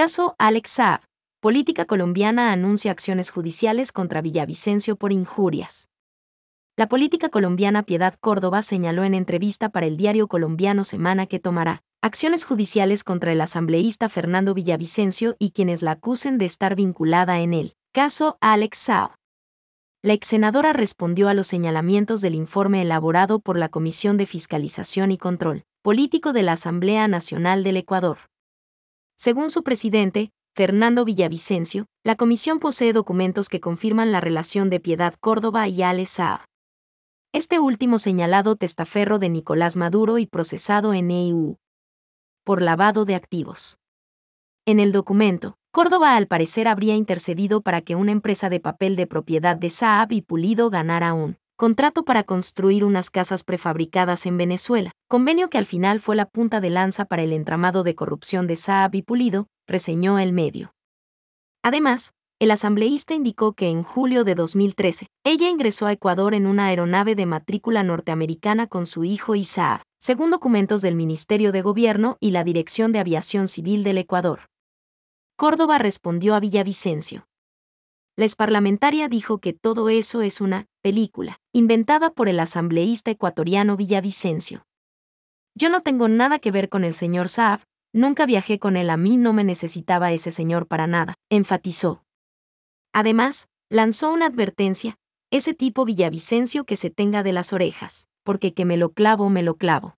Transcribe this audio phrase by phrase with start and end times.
[0.00, 1.02] Caso Alex Saab.
[1.42, 5.88] Política colombiana anuncia acciones judiciales contra Villavicencio por injurias.
[6.78, 11.82] La política colombiana Piedad Córdoba señaló en entrevista para el diario colombiano Semana que tomará
[12.00, 17.52] acciones judiciales contra el asambleísta Fernando Villavicencio y quienes la acusen de estar vinculada en
[17.52, 19.10] el caso Alex Saab.
[20.02, 25.12] La ex senadora respondió a los señalamientos del informe elaborado por la Comisión de Fiscalización
[25.12, 28.29] y Control Político de la Asamblea Nacional del Ecuador.
[29.22, 35.12] Según su presidente, Fernando Villavicencio, la comisión posee documentos que confirman la relación de Piedad
[35.20, 36.40] Córdoba y Ale Saab.
[37.34, 41.56] Este último señalado testaferro de Nicolás Maduro y procesado en EU
[42.46, 43.76] por lavado de activos.
[44.64, 49.06] En el documento, Córdoba al parecer habría intercedido para que una empresa de papel de
[49.06, 54.92] propiedad de Saab y Pulido ganara un contrato para construir unas casas prefabricadas en Venezuela,
[55.10, 58.56] convenio que al final fue la punta de lanza para el entramado de corrupción de
[58.56, 60.72] Saab y Pulido, reseñó el medio.
[61.62, 66.68] Además, el asambleísta indicó que en julio de 2013, ella ingresó a Ecuador en una
[66.68, 72.16] aeronave de matrícula norteamericana con su hijo y Saab, según documentos del Ministerio de Gobierno
[72.20, 74.46] y la Dirección de Aviación Civil del Ecuador.
[75.36, 77.26] Córdoba respondió a Villavicencio.
[78.20, 84.66] La parlamentaria dijo que todo eso es una película, inventada por el asambleísta ecuatoriano Villavicencio.
[85.54, 87.60] Yo no tengo nada que ver con el señor Saab,
[87.94, 92.04] nunca viajé con él, a mí no me necesitaba ese señor para nada, enfatizó.
[92.92, 94.98] Además, lanzó una advertencia,
[95.30, 99.42] ese tipo Villavicencio que se tenga de las orejas, porque que me lo clavo, me
[99.42, 99.96] lo clavo.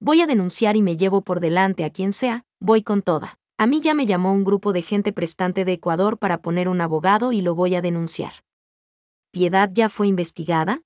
[0.00, 3.38] Voy a denunciar y me llevo por delante a quien sea, voy con toda.
[3.58, 6.82] A mí ya me llamó un grupo de gente prestante de Ecuador para poner un
[6.82, 8.44] abogado y lo voy a denunciar.
[9.30, 10.82] ¿Piedad ya fue investigada?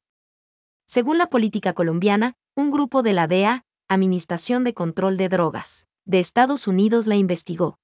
[0.87, 6.21] Según la política colombiana, un grupo de la DEA, Administración de Control de Drogas, de
[6.21, 7.81] Estados Unidos la investigó.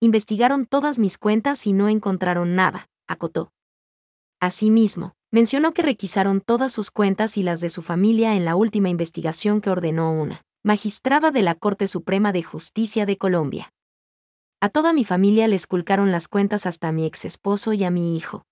[0.00, 3.52] Investigaron todas mis cuentas y no encontraron nada, acotó.
[4.38, 8.90] Asimismo, mencionó que requisaron todas sus cuentas y las de su familia en la última
[8.90, 13.73] investigación que ordenó una magistrada de la Corte Suprema de Justicia de Colombia.
[14.64, 17.90] A toda mi familia les culcaron las cuentas hasta a mi ex esposo y a
[17.90, 18.46] mi hijo,